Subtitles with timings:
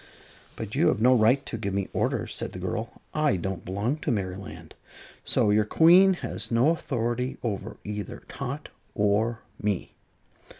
[0.55, 3.03] "But you have no right to give me orders," said the girl.
[3.13, 4.73] "I don't belong to Merryland,
[5.23, 9.93] so your Queen has no authority over either Tot or me."